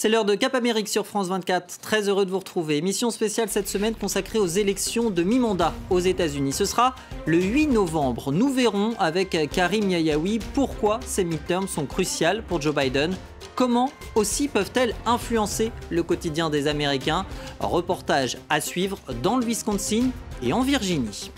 [0.00, 1.78] C'est l'heure de Cap Amérique sur France 24.
[1.80, 2.78] Très heureux de vous retrouver.
[2.78, 6.54] Émission spéciale cette semaine consacrée aux élections de mi-mandat aux États-Unis.
[6.54, 6.94] Ce sera
[7.26, 8.32] le 8 novembre.
[8.32, 13.14] Nous verrons avec Karim Yayaoui pourquoi ces midterms sont cruciales pour Joe Biden.
[13.54, 17.26] Comment aussi peuvent-elles influencer le quotidien des Américains?
[17.58, 20.12] Reportage à suivre dans le Wisconsin
[20.42, 21.30] et en Virginie.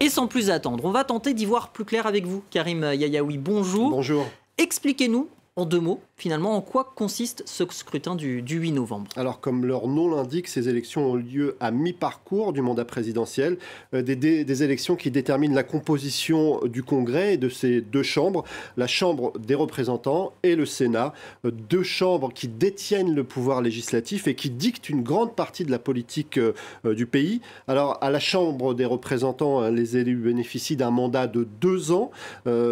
[0.00, 3.38] Et sans plus attendre, on va tenter d'y voir plus clair avec vous, Karim Yayaoui.
[3.38, 3.90] Bonjour.
[3.90, 4.26] Bonjour.
[4.58, 9.08] Expliquez-nous en deux mots, finalement, en quoi consiste ce scrutin du, 8 novembre?
[9.16, 13.58] Alors, comme leur nom l'indique, ces élections ont lieu à mi-parcours du mandat présidentiel,
[13.94, 18.44] euh, des, élections qui déterminent la composition du Congrès et de ces deux chambres,
[18.76, 21.12] la Chambre des représentants et le Sénat,
[21.44, 25.70] euh, deux chambres qui détiennent le pouvoir législatif et qui dictent une grande partie de
[25.70, 26.54] la politique euh,
[26.94, 27.40] du pays.
[27.66, 32.10] Alors, à la Chambre des représentants, hein, les élus bénéficient d'un mandat de deux ans.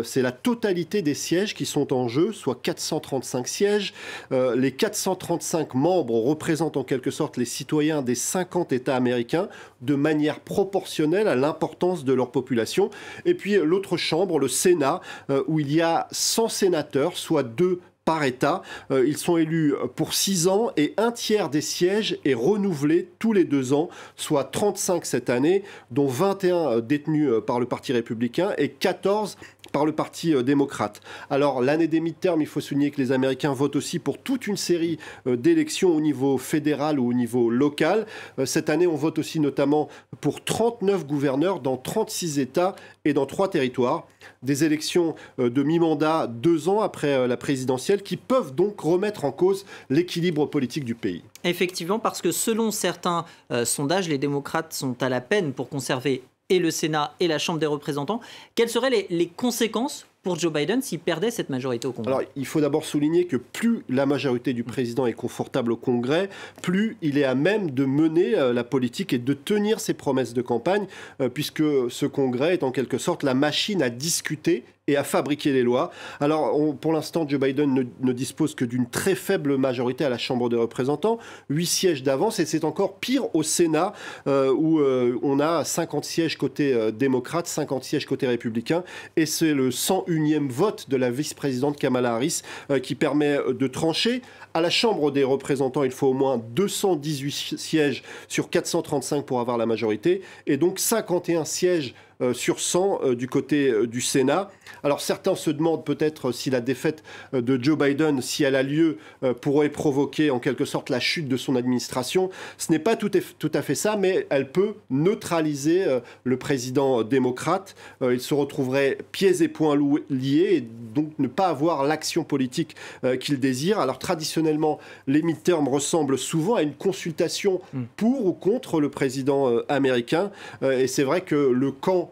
[0.05, 3.95] C'est la totalité des sièges qui sont en jeu, soit 435 sièges.
[4.33, 9.49] Euh, les 435 membres représentent en quelque sorte les citoyens des 50 États américains
[9.81, 12.91] de manière proportionnelle à l'importance de leur population.
[13.25, 17.81] Et puis l'autre chambre, le Sénat, euh, où il y a 100 sénateurs, soit deux
[18.05, 18.63] par État.
[18.91, 23.33] Euh, ils sont élus pour 6 ans et un tiers des sièges est renouvelé tous
[23.33, 28.69] les deux ans, soit 35 cette année, dont 21 détenus par le Parti républicain et
[28.71, 29.37] 14
[29.73, 31.01] par le Parti euh, démocrate.
[31.31, 34.57] Alors l'année des midterms, il faut souligner que les Américains votent aussi pour toute une
[34.57, 38.07] série euh, d'élections au niveau fédéral ou au niveau local.
[38.39, 39.89] Euh, cette année, on vote aussi notamment
[40.21, 44.07] pour 39 gouverneurs dans 36 États et dans trois territoires.
[44.43, 49.67] Des élections de mi-mandat deux ans après la présidentielle qui peuvent donc remettre en cause
[49.91, 51.23] l'équilibre politique du pays.
[51.45, 53.25] Effectivement, parce que selon certains
[53.65, 57.59] sondages, les démocrates sont à la peine pour conserver et le Sénat et la Chambre
[57.59, 58.21] des représentants.
[58.55, 62.13] Quelles seraient les, les conséquences pour Joe Biden s'il perdait cette majorité au Congrès?
[62.13, 66.29] Alors, il faut d'abord souligner que plus la majorité du président est confortable au Congrès,
[66.61, 70.35] plus il est à même de mener euh, la politique et de tenir ses promesses
[70.35, 70.87] de campagne,
[71.21, 75.53] euh, puisque ce Congrès est en quelque sorte la machine à discuter et à fabriquer
[75.53, 75.91] les lois.
[76.21, 80.49] Alors, pour l'instant, Joe Biden ne, dispose que d'une très faible majorité à la Chambre
[80.49, 81.19] des représentants,
[81.51, 83.93] 8 sièges d'avance, et c'est encore pire au Sénat,
[84.27, 84.81] euh, où
[85.23, 88.85] on a 50 sièges côté démocrate, 50 sièges côté républicain,
[89.17, 93.53] et c'est le 101 unième vote de la vice-présidente Kamala Harris euh, qui permet euh,
[93.53, 94.23] de trancher.
[94.55, 99.57] À la Chambre des représentants, il faut au moins 218 sièges sur 435 pour avoir
[99.57, 104.51] la majorité et donc 51 sièges euh, sur 100 euh, du côté euh, du Sénat.
[104.85, 107.03] Alors certains se demandent peut-être si la défaite
[107.33, 108.99] de Joe Biden, si elle a lieu,
[109.41, 112.31] pourrait provoquer en quelque sorte la chute de son administration.
[112.59, 113.11] Ce n'est pas tout,
[113.55, 115.85] à fait ça, mais elle peut neutraliser
[116.25, 117.77] le président démocrate.
[118.03, 119.79] Il se retrouverait pieds et poings
[120.11, 122.75] liés et donc ne pas avoir l'action politique
[123.21, 123.79] qu'il désire.
[123.79, 127.83] Alors traditionnellement, les midterms ressemblent souvent à une consultation hmm.
[127.97, 130.33] pour ou contre le président américain.
[130.63, 132.12] Et c'est vrai que le camp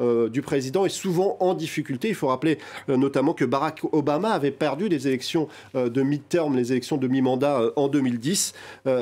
[0.00, 2.08] euh, du président est souvent en difficulté.
[2.08, 6.56] Il faut rappeler euh, notamment que Barack Obama avait perdu les élections euh, de mi-terme,
[6.56, 8.54] les élections de mi-mandat en 2010.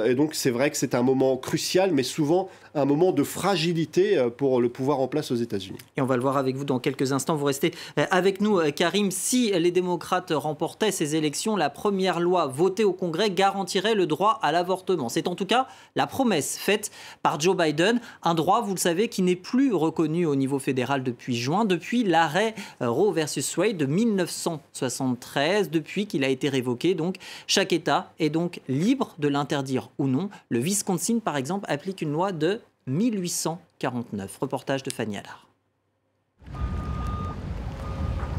[0.07, 4.27] et donc c'est vrai que c'est un moment crucial, mais souvent un moment de fragilité
[4.37, 5.79] pour le pouvoir en place aux États-Unis.
[5.97, 7.37] Et on va le voir avec vous dans quelques instants.
[7.37, 7.73] Vous restez
[8.11, 9.11] avec nous, Karim.
[9.11, 14.39] Si les démocrates remportaient ces élections, la première loi votée au Congrès garantirait le droit
[14.43, 15.09] à l'avortement.
[15.09, 15.67] C'est en tout cas
[15.97, 16.91] la promesse faite
[17.23, 20.82] par Joe Biden, un droit, vous le savez, qui n'est plus reconnu au niveau fédéral
[21.03, 26.95] depuis juin, depuis l'arrêt euh, Roe versus Wade de 1973, depuis qu'il a été révoqué.
[26.95, 27.17] Donc,
[27.47, 30.29] chaque État est donc libre de l'interdire ou non.
[30.49, 34.39] Le Wisconsin, par exemple, applique une loi de 1849.
[34.41, 35.47] Reportage de Fanny Allard.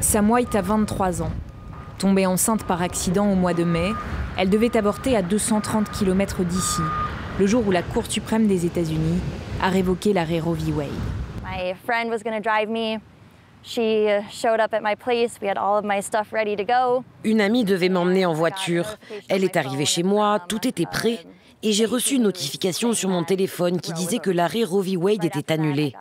[0.01, 1.31] Sam White a 23 ans.
[1.97, 3.91] Tombée enceinte par accident au mois de mai,
[4.37, 6.81] elle devait avorter à 230 km d'ici,
[7.39, 9.19] le jour où la Cour suprême des États-Unis
[9.61, 10.71] a révoqué l'arrêt Roe v.
[10.73, 11.22] Wade.
[11.55, 12.99] My friend was going to drive me.
[13.61, 15.39] She uh, showed up at my place.
[15.39, 17.05] We had all of my stuff ready to go.
[17.23, 18.97] Une amie devait m'emmener en voiture.
[19.29, 21.19] Elle est arrivée chez moi, tout était prêt
[21.63, 24.97] et j'ai reçu une notification sur mon téléphone qui disait que l'arrêt Roe v.
[24.97, 25.93] Wade était annulé.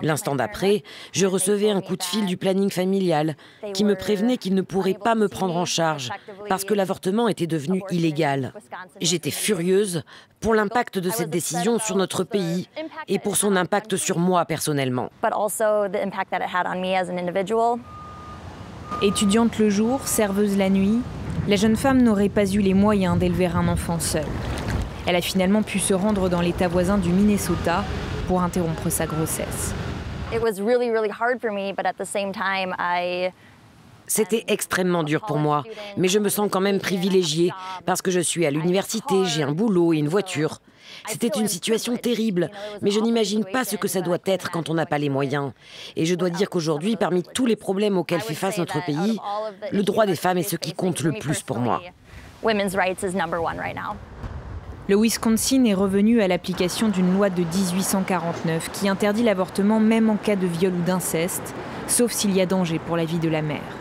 [0.00, 0.82] L'instant d'après,
[1.12, 3.36] je recevais un coup de fil du planning familial
[3.74, 6.10] qui me prévenait qu'il ne pourrait pas me prendre en charge
[6.48, 8.54] parce que l'avortement était devenu illégal.
[9.02, 10.02] J'étais furieuse
[10.40, 12.68] pour l'impact de cette décision sur notre pays
[13.06, 15.10] et pour son impact sur moi personnellement.
[19.02, 21.00] Étudiante le jour, serveuse la nuit,
[21.48, 24.24] la jeune femme n'aurait pas eu les moyens d'élever un enfant seul.
[25.06, 27.84] Elle a finalement pu se rendre dans l'état voisin du Minnesota
[28.26, 29.72] pour interrompre sa grossesse.
[34.08, 35.64] C'était extrêmement dur pour moi,
[35.96, 37.52] mais je me sens quand même privilégiée
[37.86, 40.60] parce que je suis à l'université, j'ai un boulot et une voiture.
[41.08, 42.50] C'était une situation terrible,
[42.82, 45.52] mais je n'imagine pas ce que ça doit être quand on n'a pas les moyens.
[45.96, 49.18] Et je dois dire qu'aujourd'hui, parmi tous les problèmes auxquels fait face notre pays,
[49.72, 51.82] le droit des femmes est ce qui compte le plus pour moi.
[54.88, 60.14] Le Wisconsin est revenu à l'application d'une loi de 1849 qui interdit l'avortement même en
[60.14, 61.56] cas de viol ou d'inceste,
[61.88, 63.76] sauf s'il y a danger pour la vie de la mère.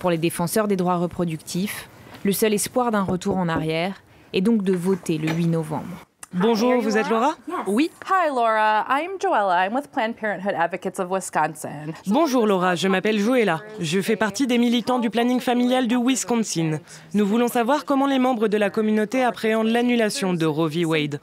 [0.00, 1.88] Pour les défenseurs des droits reproductifs,
[2.24, 4.02] le seul espoir d'un retour en arrière
[4.32, 6.04] est donc de voter le 8 novembre.
[6.36, 7.36] Bonjour, vous êtes Laura?
[7.68, 7.92] Oui.
[8.10, 9.66] Hi Laura, I'm Joella.
[9.66, 11.92] I'm with Planned Parenthood Advocates of Wisconsin.
[12.08, 13.60] Bonjour Laura, je m'appelle Joella.
[13.78, 16.80] Je fais partie des militants du planning familial du Wisconsin.
[17.14, 20.84] Nous voulons savoir comment les membres de la communauté appréhendent l'annulation de Roe v.
[20.84, 21.20] Wade.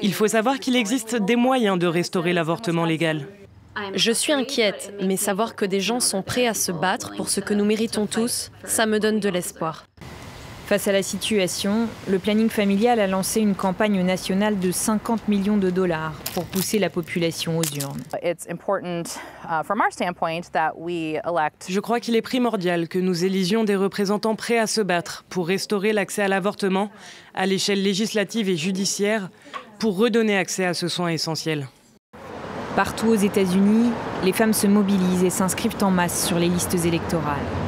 [0.00, 3.26] Il faut savoir qu'il existe des moyens de restaurer l'avortement légal.
[3.94, 7.40] Je suis inquiète, mais savoir que des gens sont prêts à se battre pour ce
[7.40, 9.84] que nous méritons tous, ça me donne de l'espoir.
[10.66, 15.58] Face à la situation, le planning familial a lancé une campagne nationale de 50 millions
[15.58, 18.02] de dollars pour pousser la population aux urnes.
[21.68, 25.48] Je crois qu'il est primordial que nous élisions des représentants prêts à se battre pour
[25.48, 26.90] restaurer l'accès à l'avortement
[27.34, 29.28] à l'échelle législative et judiciaire
[29.78, 31.68] pour redonner accès à ce soin essentiel.
[32.74, 33.90] Partout aux États-Unis,
[34.24, 37.63] les femmes se mobilisent et s'inscrivent en masse sur les listes électorales.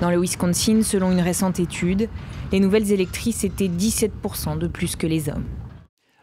[0.00, 2.08] Dans le Wisconsin, selon une récente étude,
[2.50, 5.44] les nouvelles électrices étaient 17% de plus que les hommes.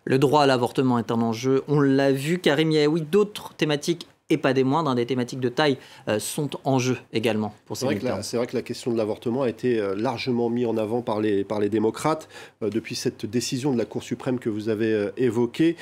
[0.04, 4.38] Le droit à l'avortement est un enjeu, on l'a vu, Karim Yaoui, d'autres thématiques et
[4.38, 7.86] pas des moindres, hein, des thématiques de taille euh, sont en jeu également pour ces
[8.22, 11.20] C'est vrai que la question de l'avortement a été euh, largement mise en avant par
[11.20, 12.30] les, par les démocrates
[12.64, 15.76] euh, depuis cette décision de la Cour suprême que vous avez évoquée,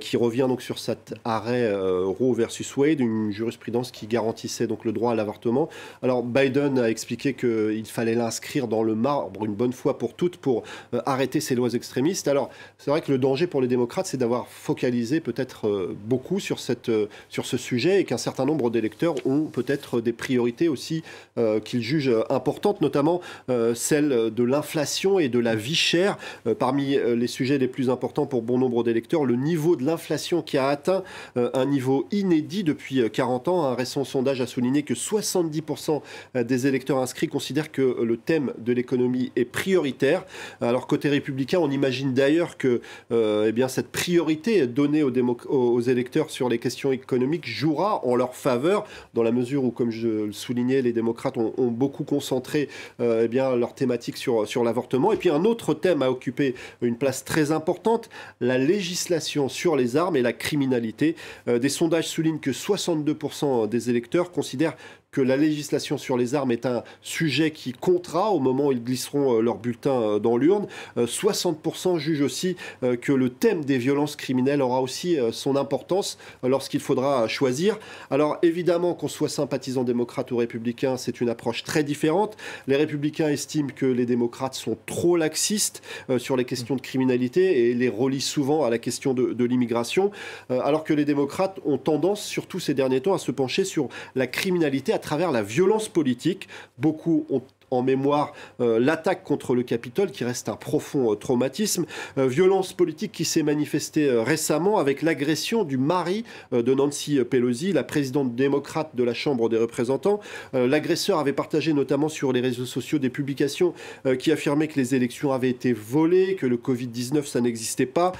[0.00, 4.92] qui revient donc sur cet arrêt Roe versus Wade, une jurisprudence qui garantissait donc le
[4.92, 5.68] droit à l'avortement.
[6.02, 10.38] Alors Biden a expliqué qu'il fallait l'inscrire dans le marbre une bonne fois pour toutes
[10.38, 10.64] pour
[11.06, 12.26] arrêter ces lois extrémistes.
[12.26, 16.58] Alors c'est vrai que le danger pour les démocrates, c'est d'avoir focalisé peut-être beaucoup sur,
[16.58, 16.90] cette,
[17.28, 21.02] sur ce sujet et qu'un certain nombre d'électeurs ont peut-être des priorités aussi
[21.38, 26.18] euh, qu'ils jugent importantes, notamment euh, celle de l'inflation et de la vie chère.
[26.46, 30.42] Euh, parmi les sujets les plus importants pour bon nombre d'électeurs, le niveau de l'inflation
[30.42, 31.02] qui a atteint
[31.36, 33.64] un niveau inédit depuis 40 ans.
[33.64, 36.02] Un récent sondage a souligné que 70%
[36.34, 40.24] des électeurs inscrits considèrent que le thème de l'économie est prioritaire.
[40.60, 42.80] Alors côté républicain, on imagine d'ailleurs que
[43.10, 45.12] eh bien, cette priorité donnée aux,
[45.48, 48.84] aux électeurs sur les questions économiques jouera en leur faveur,
[49.14, 52.68] dans la mesure où, comme je le soulignais, les démocrates ont, beaucoup concentré
[53.00, 55.12] euh, eh bien, leur thématique sur, sur l'avortement.
[55.12, 59.96] Et puis un autre thème a occupé une place très importante, la législation sur les
[59.96, 61.16] armes et la criminalité.
[61.48, 64.76] Euh, des sondages soulignent que 62% des électeurs considèrent
[65.12, 68.82] que la législation sur les armes est un sujet qui comptera au moment où ils
[68.82, 70.66] glisseront euh, leur bulletin euh, dans l'urne.
[70.96, 72.56] 60% euh, jugent aussi
[73.02, 77.78] que le thème des violences criminelles aura aussi son importance lorsqu'il faudra choisir.
[78.10, 82.36] Alors évidemment, qu'on soit sympathisant démocrate ou républicain, c'est une approche très différente.
[82.66, 85.82] Les républicains estiment que les démocrates sont trop laxistes
[86.18, 90.10] sur les questions de criminalité et les relient souvent à la question de, l'immigration,
[90.48, 94.26] alors que les démocrates ont tendance, surtout ces derniers temps, à se pencher sur la
[94.26, 96.48] criminalité travers la violence politique.
[96.78, 101.86] Beaucoup ont en mémoire euh, l'attaque contre le Capitole, qui reste un profond euh, traumatisme.
[102.18, 107.84] Euh, violence politique qui s'est manifestée récemment avec l'agression du mari de Nancy Pelosi, la
[107.84, 110.20] présidente démocrate de la Chambre des représentants.
[110.52, 113.72] L'agresseur avait partagé notamment sur les réseaux sociaux des publications
[114.18, 118.12] qui affirmaient que les élections avaient été volées, que le Covid-19, ça n'existait pas.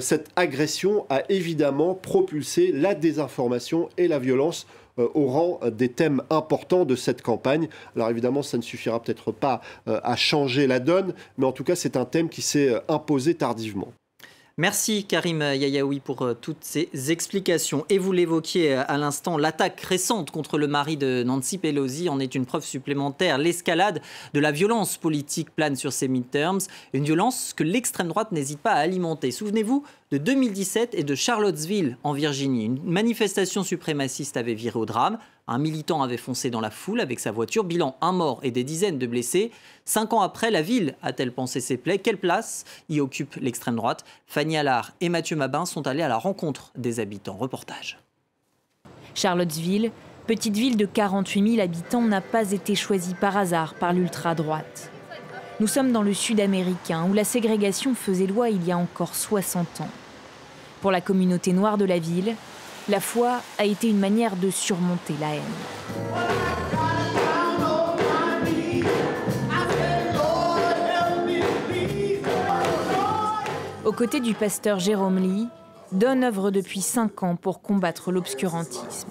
[0.00, 6.84] cette agression a évidemment propulsé la désinformation et la violence au rang des thèmes importants
[6.84, 7.68] de cette campagne.
[7.96, 11.64] Alors évidemment, ça ne suffira peut-être pas euh, à changer la donne, mais en tout
[11.64, 13.92] cas, c'est un thème qui s'est euh, imposé tardivement.
[14.56, 17.84] Merci Karim Yayaoui pour euh, toutes ces explications.
[17.88, 22.20] Et vous l'évoquiez euh, à l'instant, l'attaque récente contre le mari de Nancy Pelosi en
[22.20, 23.36] est une preuve supplémentaire.
[23.36, 24.00] L'escalade
[24.32, 26.60] de la violence politique plane sur ces midterms,
[26.92, 29.32] une violence que l'extrême droite n'hésite pas à alimenter.
[29.32, 29.82] Souvenez-vous
[30.12, 32.66] de 2017 et de Charlottesville en Virginie.
[32.66, 35.18] Une manifestation suprémaciste avait viré au drame.
[35.46, 37.64] Un militant avait foncé dans la foule avec sa voiture.
[37.64, 39.50] Bilan un mort et des dizaines de blessés.
[39.84, 41.98] Cinq ans après, la ville a-t-elle pensé ses plaies?
[41.98, 44.04] Quelle place y occupe l'extrême droite?
[44.26, 47.36] Fanny Allard et Mathieu Mabin sont allés à la rencontre des habitants.
[47.36, 47.98] Reportage.
[49.14, 49.92] Charlottesville,
[50.26, 54.90] petite ville de 48 000 habitants, n'a pas été choisie par hasard par l'ultra-droite.
[55.60, 59.14] Nous sommes dans le sud américain où la ségrégation faisait loi il y a encore
[59.14, 59.90] 60 ans.
[60.80, 62.34] Pour la communauté noire de la ville,
[62.90, 65.42] la foi a été une manière de surmonter la haine.
[73.86, 75.48] Aux côtés du pasteur Jérôme Lee,
[75.92, 79.08] donne œuvre depuis cinq ans pour combattre l'obscurantisme.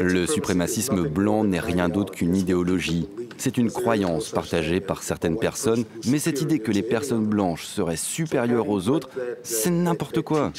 [0.00, 3.08] Le suprémacisme blanc n'est rien d'autre qu'une idéologie.
[3.36, 7.96] C'est une croyance partagée par certaines personnes, mais cette idée que les personnes blanches seraient
[7.96, 9.10] supérieures aux autres,
[9.42, 10.52] c'est n'importe quoi.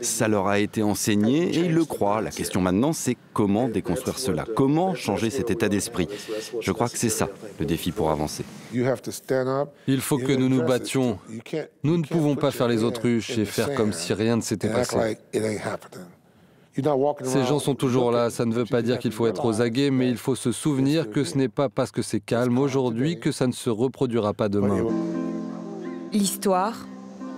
[0.00, 2.22] Ça leur a été enseigné et ils le croient.
[2.22, 4.46] La question maintenant, c'est comment déconstruire cela?
[4.56, 6.08] Comment changer cet état d'esprit?
[6.60, 7.28] Je crois que c'est ça,
[7.60, 8.44] le défi pour avancer.
[8.72, 11.18] Il faut que nous nous battions.
[11.82, 15.18] Nous ne pouvons pas faire les autruches et faire comme si rien ne s'était passé.
[16.74, 19.90] Ces gens sont toujours là, ça ne veut pas dire qu'il faut être aux aguets,
[19.90, 22.58] mais il faut se souvenir que ce n'est pas parce que c'est calme.
[22.58, 24.86] aujourd'hui que ça ne se reproduira pas demain.
[26.12, 26.86] L'histoire,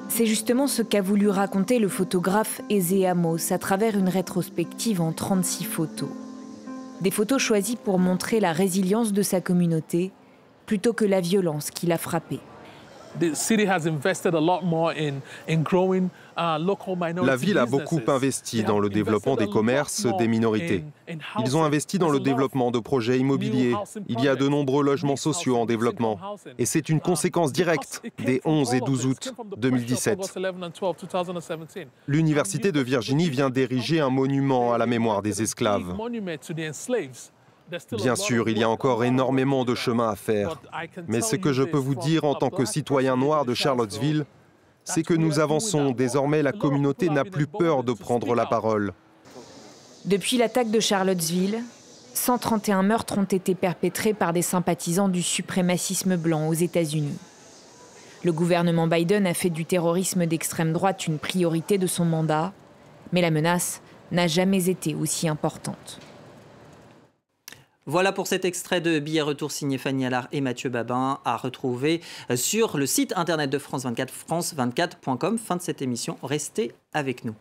[0.09, 5.12] c'est justement ce qu'a voulu raconter le photographe Eze Amos à travers une rétrospective en
[5.12, 6.11] 36 photos.
[7.00, 10.12] Des photos choisies pour montrer la résilience de sa communauté
[10.67, 11.99] plutôt que la violence qui l'a
[16.37, 20.85] La ville a beaucoup investi dans le développement des commerces des minorités.
[21.40, 23.75] Ils ont investi dans le développement de projets immobiliers.
[24.09, 26.18] Il y a de nombreux logements sociaux en développement.
[26.59, 30.38] Et c'est une conséquence directe des 11 et 12 août 2017.
[32.06, 35.94] L'Université de Virginie vient d'ériger un monument à la mémoire des esclaves.
[37.92, 40.61] Bien sûr, il y a encore énormément de chemin à faire.
[41.09, 44.26] Mais ce que je peux vous dire en tant que citoyen noir de Charlottesville,
[44.85, 45.92] c'est que nous avançons.
[45.92, 48.92] Désormais, la communauté n'a plus peur de prendre la parole.
[50.04, 51.62] Depuis l'attaque de Charlottesville,
[52.12, 57.18] 131 meurtres ont été perpétrés par des sympathisants du suprémacisme blanc aux États-Unis.
[58.23, 62.52] Le gouvernement Biden a fait du terrorisme d'extrême droite une priorité de son mandat,
[63.12, 63.80] mais la menace
[64.12, 65.99] n'a jamais été aussi importante.
[67.87, 72.00] Voilà pour cet extrait de Billet Retour signé Fanny Allard et Mathieu Babin à retrouver
[72.35, 75.38] sur le site internet de France 24, france24.com.
[75.38, 77.35] Fin de cette émission, restez avec nous.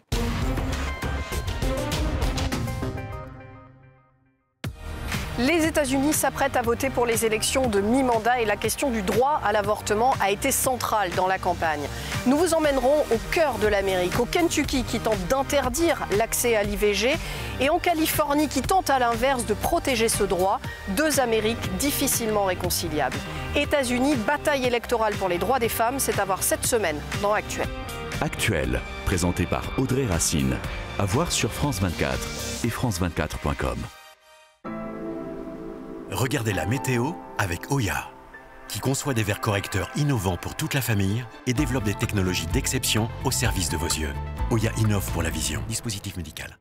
[5.40, 9.42] Les États-Unis s'apprêtent à voter pour les élections de mi-mandat et la question du droit
[9.44, 11.82] à l'avortement a été centrale dans la campagne.
[12.28, 17.16] Nous vous emmènerons au cœur de l'Amérique, au Kentucky qui tente d'interdire l'accès à l'IVG
[17.60, 20.60] et en Californie qui tente à l'inverse de protéger ce droit.
[20.90, 23.18] Deux Amériques difficilement réconciliables.
[23.56, 27.68] États-Unis, bataille électorale pour les droits des femmes, c'est à voir cette semaine dans Actuel.
[28.22, 30.58] Actuel, présenté par Audrey Racine.
[31.00, 32.20] À voir sur France 24
[32.66, 33.80] et France24.com.
[36.24, 38.10] Regardez la météo avec Oya,
[38.70, 43.10] qui conçoit des verres correcteurs innovants pour toute la famille et développe des technologies d'exception
[43.26, 44.14] au service de vos yeux.
[44.50, 45.62] Oya innove pour la vision.
[45.68, 46.58] Dispositif médical.